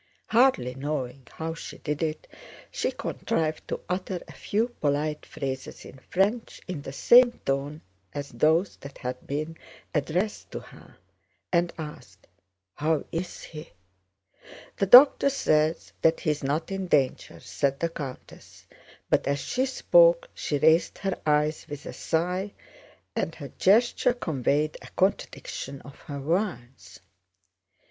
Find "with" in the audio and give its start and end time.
21.69-21.85